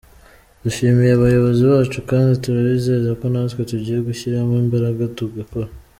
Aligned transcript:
Dushimiye 0.63 1.11
abayobozi 1.15 1.61
bacu 1.71 1.99
kandi 2.09 2.33
turabizeza 2.43 3.09
ko 3.19 3.25
natwe 3.33 3.61
tugiye 3.69 3.99
gushyiramo 4.07 4.53
imbaraga 4.63 5.03
tugakora. 5.17 5.69